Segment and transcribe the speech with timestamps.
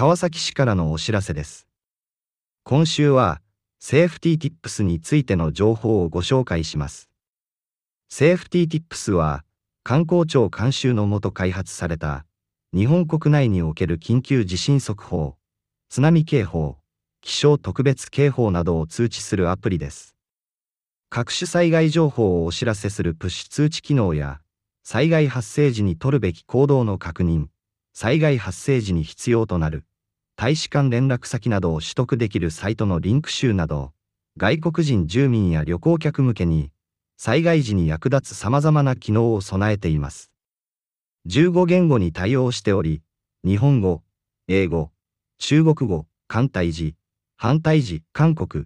[0.00, 1.66] 川崎市からのお知らせです。
[2.64, 3.42] 今週は、
[3.80, 7.10] セーフティーティップスについての情報をご紹介します。
[8.08, 9.44] セーフティーティップスは、
[9.82, 12.24] 観光庁監修のもと開発された、
[12.74, 15.36] 日本国内における緊急地震速報、
[15.90, 16.78] 津波警報、
[17.20, 20.16] 気象特別警報などを通知するアプリです。
[21.10, 24.40] 各種災害情報をお知らせするプッシュ通知機能や、
[24.82, 27.48] 災害発生時に取るべき行動の確認、
[27.92, 29.84] 災害発生時に必要となる、
[30.40, 33.92] 大使館連絡先などを取得できるサイトのリンク集など、
[34.38, 36.70] 外国人住民や旅行客向けに、
[37.18, 40.32] 災害時に役立つ様々な機能を備えています。
[41.28, 43.02] 15言語に対応しており、
[43.44, 44.02] 日本語、
[44.48, 44.90] 英語、
[45.36, 46.94] 中国語、簡体字、
[47.36, 48.64] 反対字、韓国、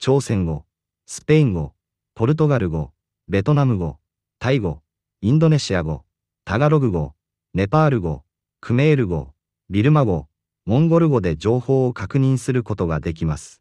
[0.00, 0.64] 朝鮮語、
[1.06, 1.72] スペイン語、
[2.16, 2.90] ポルトガル語、
[3.28, 4.00] ベトナム語、
[4.40, 4.82] タイ語、
[5.20, 6.02] インドネシア語、
[6.44, 7.14] タガログ語、
[7.54, 8.24] ネパール語、
[8.60, 9.28] クメール語、
[9.70, 10.26] ビルマ語、
[10.64, 13.60] モンゴル語で情報を確認することができます。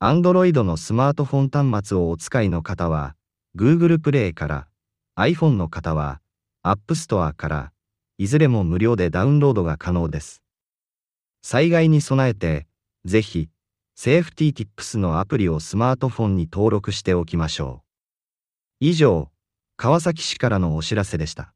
[0.00, 3.14] Android のスマートフォン端末をお使いの方は、
[3.56, 4.68] Google Play から、
[5.16, 6.20] iPhone の方は、
[6.64, 7.72] App Store から、
[8.18, 10.42] いずれも無料でダウンロードが可能です。
[11.40, 12.66] 災害に備えて、
[13.04, 13.48] ぜひ、
[13.94, 17.84] セーフティーティップスのアプリをスマートフォンに登録しておきましょ
[18.80, 18.86] う。
[18.86, 19.30] 以上、
[19.76, 21.54] 川崎市からのお知らせでした。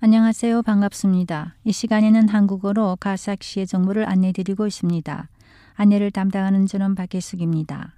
[0.00, 5.28] 안녕하세요 반갑습니다 이 시간에는 한국어로가와사키시의 정보를 안내드리고 있습니다
[5.74, 7.94] 안내를 담당하는 저는 박혜숙입니다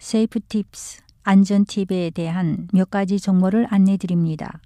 [0.00, 4.60] Safe Tips 안전 팁에 대한 몇 가지 정보를 안내 드립니다.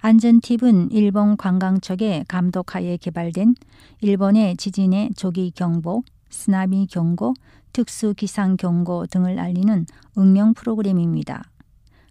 [0.00, 3.54] 안전 팁은 일본 관광청의 감독하에 개발된
[4.00, 7.34] 일본의 지진의 조기 경보, 쓰나미 경고,
[7.74, 9.84] 특수 기상 경고 등을 알리는
[10.16, 11.42] 응용 프로그램입니다.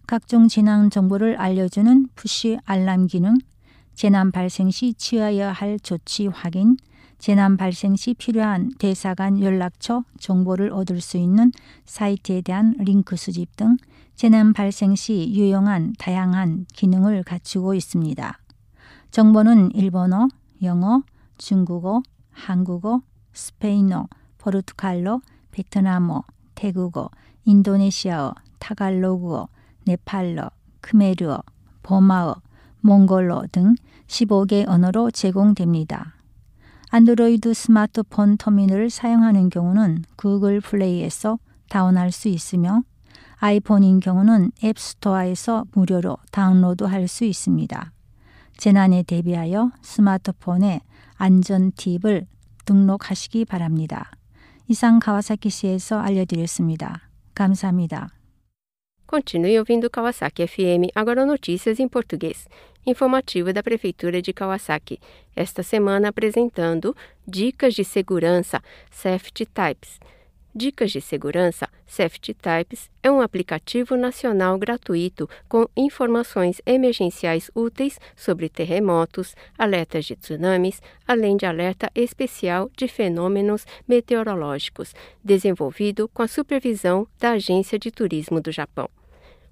[0.06, 3.38] 각종 재난 정보를 알려주는 푸시 알람 기능,
[4.00, 6.78] 재난 발생 시 취하여야 할 조치 확인,
[7.18, 11.52] 재난 발생 시 필요한 대사관 연락처 정보를 얻을 수 있는
[11.84, 13.76] 사이트에 대한 링크 수집 등
[14.16, 18.40] 재난 발생 시 유용한 다양한 기능을 갖추고 있습니다.
[19.12, 20.30] 정보는 일본어,
[20.64, 21.04] 영어,
[21.38, 22.02] 중국어,
[22.32, 23.02] 한국어,
[23.34, 24.08] 스페인어,
[24.38, 25.20] 포르투갈어,
[25.52, 26.24] 베트남어,
[26.56, 27.10] 태국어,
[27.44, 29.50] 인도네시아어, 타갈로그어,
[29.84, 31.44] 네팔어, 크메르어,
[31.84, 32.42] 버마어,
[32.82, 33.76] 몽골어 등
[34.08, 36.16] 15개 언어로 제공됩니다.
[36.92, 41.38] 안드로이드 스마트폰 터미널을 사용하는 경우는 구글 플레이에서
[41.70, 42.82] 다운할 수 있으며
[43.38, 47.92] 아이폰인 경우는 앱스토어에서 무료로 다운로드할 수 있습니다.
[48.58, 50.82] 재난에 대비하여 스마트폰에
[51.16, 52.26] 안전 팁을
[52.66, 54.12] 등록하시기 바랍니다.
[54.68, 57.10] 이상 가와사키시에서 알려드렸습니다.
[57.34, 58.10] 감사합니다.
[59.10, 62.48] Continue ouvindo Kawasaki FM, agora notícias em português.
[62.86, 65.00] Informativa da Prefeitura de Kawasaki.
[65.36, 66.96] Esta semana apresentando
[67.28, 70.00] Dicas de Segurança, Safety Types.
[70.56, 78.50] Dicas de Segurança, Safety Types é um aplicativo nacional gratuito com informações emergenciais úteis sobre
[78.50, 87.08] terremotos, alertas de tsunamis, além de alerta especial de fenômenos meteorológicos, desenvolvido com a supervisão
[87.20, 88.90] da Agência de Turismo do Japão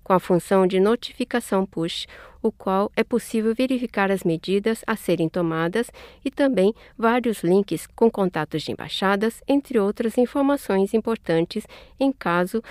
[0.08, 2.08] com a função de notificação push,
[2.42, 5.92] o qual é possível verificar as medidas a serem tomadas
[6.24, 11.66] e também vários links com contatos de embaixadas, entre outras informações importantes
[12.00, 12.64] em caso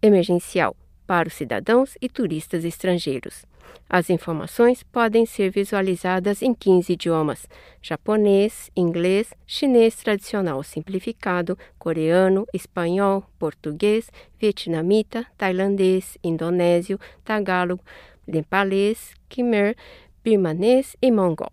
[0.00, 0.76] emergencial
[1.08, 3.44] para os cidadãos e turistas estrangeiros.
[3.88, 7.46] As informações podem ser visualizadas em 15 idiomas:
[7.80, 17.78] japonês, inglês, chinês tradicional simplificado, coreano, espanhol, português, vietnamita, tailandês, indonésio, tagalo,
[18.26, 19.76] nepalês, khmer,
[20.22, 21.52] birmanês e mongol.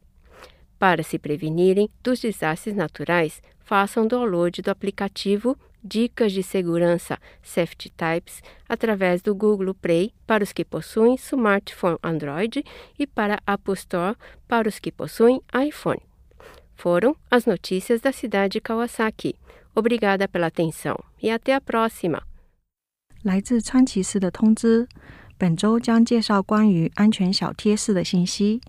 [0.79, 8.42] Para se prevenirem dos desastres naturais, façam download do aplicativo dicas de segurança Safety Types
[8.68, 12.64] através do Google Play para os que possuem smartphone Android
[12.98, 14.16] e para a Apple Store
[14.48, 16.00] para os que possuem iPhone.
[16.74, 19.34] Foram as notícias da cidade de Kawasaki.
[19.74, 22.22] Obrigada pela atenção e até a próxima.
[23.22, 24.88] 来自川崎市的通知，
[25.36, 28.60] 本周将介绍关于安全小贴士的信息。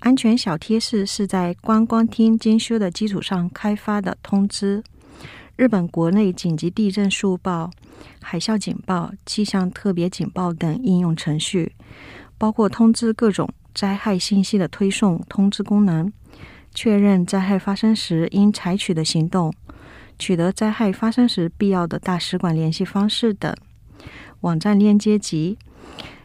[0.00, 4.82] 安全小贴士是在观光厅监修的基础上开发的通知。
[5.55, 7.71] 日本国内紧急地震速报、
[8.21, 11.73] 海啸警报、气象特别警报等应用程序，
[12.37, 16.11] 包括通知各种灾害信息的推送通知功能，
[16.73, 19.53] 确认灾害发生时应采取的行动，
[20.19, 23.55] 取得灾害发生时必要的大使馆联系方式等。
[24.41, 25.57] 网站链接及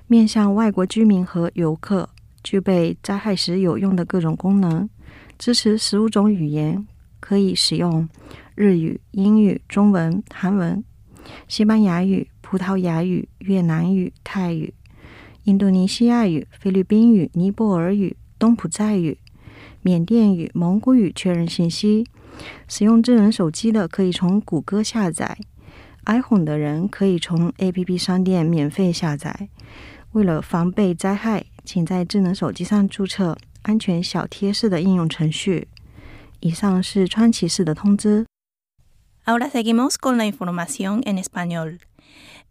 [0.09, 2.09] 面向外国居民和游客，
[2.43, 4.91] 具备灾害时有用的各种功能，
[5.39, 6.85] 支持十五种语言。
[7.21, 8.09] 可以使用
[8.55, 10.83] 日语、英语、中文、韩文、
[11.47, 14.75] 西班牙语、葡萄牙语、越南语、泰语、
[15.45, 19.19] 印度尼西亚语、菲律宾语、尼泊尔语、东普寨语、
[19.83, 22.07] 缅甸语、蒙古语确认信息。
[22.67, 25.37] 使用智能手机的可以从谷歌下载
[26.07, 29.49] ，iPhone 的人可以从 APP 商店免费下载。
[30.13, 35.69] 为了防备灾害，请在智能手机上注册安全小贴士的应用程序。
[36.40, 38.26] 以上是川崎市的通知。
[39.26, 41.80] Ahora seguimos con la información en español.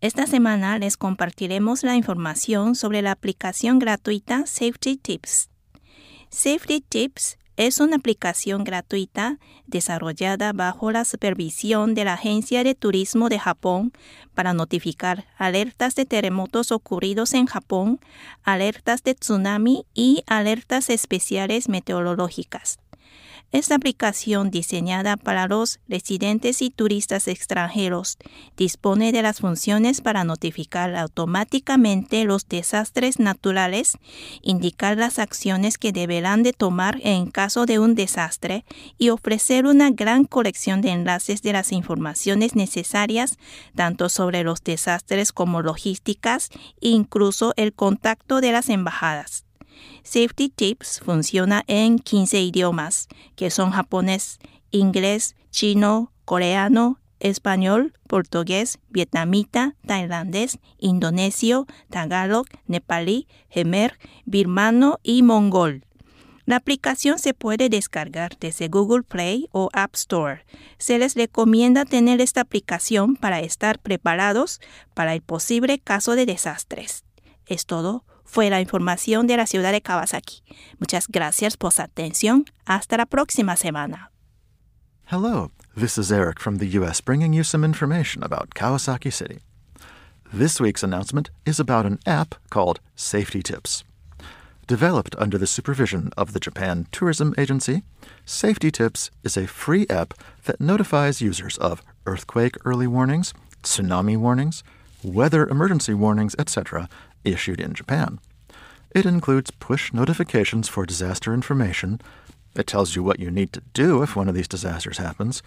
[0.01, 5.49] Esta semana les compartiremos la información sobre la aplicación gratuita Safety Tips.
[6.31, 13.29] Safety Tips es una aplicación gratuita desarrollada bajo la supervisión de la Agencia de Turismo
[13.29, 13.93] de Japón
[14.35, 18.01] para notificar alertas de terremotos ocurridos en Japón,
[18.43, 22.79] alertas de tsunami y alertas especiales meteorológicas.
[23.52, 28.20] Esta aplicación diseñada para los residentes y turistas extranjeros
[28.56, 33.98] dispone de las funciones para notificar automáticamente los desastres naturales,
[34.44, 38.66] indicar las acciones que deberán de tomar en caso de un desastre
[39.00, 43.40] y ofrecer una gran colección de enlaces de las informaciones necesarias
[43.74, 46.50] tanto sobre los desastres como logísticas
[46.82, 49.49] e incluso el contacto de las embajadas.
[50.04, 54.40] Safety Tips funciona en 15 idiomas, que son japonés,
[54.72, 65.86] inglés, chino, coreano, español, portugués, vietnamita, tailandés, indonesio, tagalog, nepalí, gemer, birmano y mongol.
[66.46, 70.46] La aplicación se puede descargar desde Google Play o App Store.
[70.80, 74.60] Se les recomienda tener esta aplicación para estar preparados
[74.96, 77.04] para el posible caso de desastres.
[77.46, 80.44] Es todo fue la información de la ciudad de Kawasaki.
[80.78, 82.46] Muchas gracias por su atención.
[82.66, 84.12] Hasta la próxima semana.
[85.06, 87.02] Hello, this is Eric from the U.S.
[87.02, 89.40] bringing you some information about Kawasaki City.
[90.32, 93.84] This week's announcement is about an app called Safety Tips.
[94.68, 97.82] Developed under the supervision of the Japan Tourism Agency,
[98.26, 100.14] Safety Tips is a free app
[100.46, 103.34] that notifies users of earthquake early warnings,
[103.64, 104.64] tsunami warnings,
[105.04, 106.88] weather emergency warnings, etc.,
[107.24, 108.20] issued in Japan.
[108.92, 112.02] It includes push notifications for disaster information.
[112.56, 115.44] It tells you what you need to do if one of these disasters happens.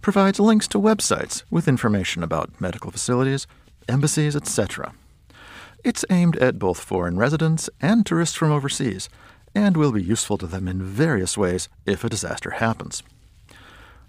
[0.00, 3.46] Provides links to websites with information about medical facilities,
[3.88, 4.94] embassies, etc.
[5.82, 9.08] It's aimed at both foreign residents and tourists from overseas,
[9.54, 13.02] and will be useful to them in various ways if a disaster happens.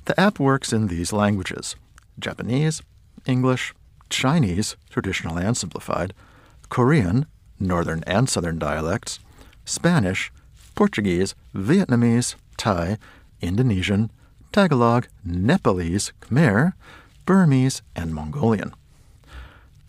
[0.05, 1.75] The app works in these languages
[2.19, 2.81] Japanese,
[3.25, 3.73] English,
[4.09, 6.13] Chinese, traditional and simplified,
[6.69, 7.25] Korean,
[7.59, 9.19] northern and southern dialects,
[9.65, 10.31] Spanish,
[10.75, 12.97] Portuguese, Vietnamese, Thai,
[13.41, 14.11] Indonesian,
[14.51, 16.73] Tagalog, Nepalese, Khmer,
[17.25, 18.73] Burmese, and Mongolian.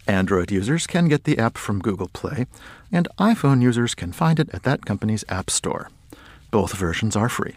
[0.07, 2.47] Android users can get the app from Google Play,
[2.93, 5.91] and iPhone users can find it at that company's App Store.
[6.51, 7.57] Both versions are free.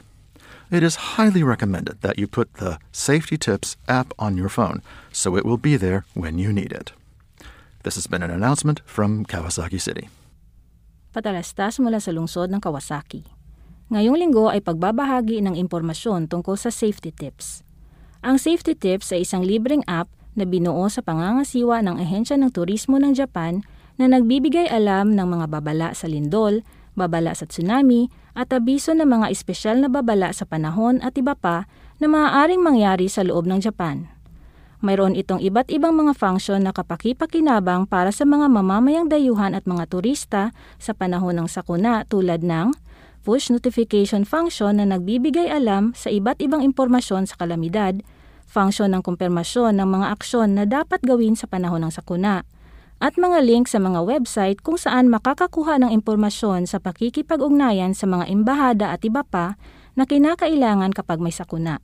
[0.72, 4.82] It is highly recommended that you put the Safety Tips app on your phone
[5.12, 6.92] so it will be there when you need it.
[7.80, 10.12] This has been an announcement from Kawasaki City.
[11.16, 13.24] Patalastas mula sa lungsod ng Kawasaki.
[13.88, 17.64] Ngayong linggo ay pagbabahagi ng impormasyon tungkol sa safety tips.
[18.20, 23.00] Ang safety tips ay isang libreng app na binuo sa pangangasiwa ng Ahensya ng Turismo
[23.00, 23.64] ng Japan
[23.96, 26.68] na nagbibigay alam ng mga babala sa lindol,
[27.00, 31.64] babala sa tsunami, at abiso ng mga espesyal na babala sa panahon at iba pa
[32.04, 34.19] na maaaring mangyari sa loob ng Japan.
[34.80, 39.92] Mayroon itong iba't ibang mga function na kapakipakinabang para sa mga mamamayang dayuhan at mga
[39.92, 42.72] turista sa panahon ng sakuna tulad ng
[43.28, 48.00] push notification function na nagbibigay alam sa iba't ibang impormasyon sa kalamidad,
[48.48, 52.48] function ng kumpirmasyon ng mga aksyon na dapat gawin sa panahon ng sakuna,
[53.04, 58.32] at mga link sa mga website kung saan makakakuha ng impormasyon sa pakikipag-ugnayan sa mga
[58.32, 59.60] embahada at iba pa
[60.00, 61.84] na kinakailangan kapag may sakuna.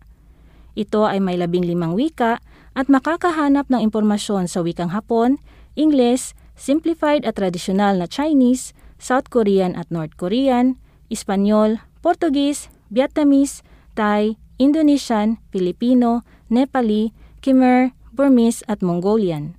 [0.76, 2.44] Ito ay may labing limang wika
[2.76, 5.40] at makakahanap ng impormasyon sa wikang Hapon,
[5.80, 13.64] Ingles, simplified at tradisyonal na Chinese, South Korean at North Korean, Espanyol, Portuguese, Vietnamese,
[13.96, 17.12] Thai, Indonesian, Filipino, Nepali,
[17.44, 19.56] Khmer, Burmese at Mongolian.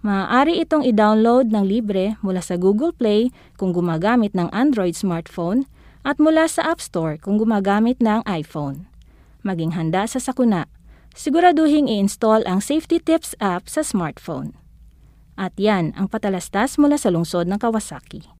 [0.00, 3.28] Maaari itong i-download ng libre mula sa Google Play
[3.60, 5.68] kung gumagamit ng Android smartphone
[6.00, 8.88] at mula sa App Store kung gumagamit ng iPhone.
[9.44, 10.64] Maging handa sa sakuna
[11.20, 14.56] siguraduhin i-install ang Safety Tips app sa smartphone.
[15.36, 18.39] At yan ang patalastas mula sa lungsod ng Kawasaki.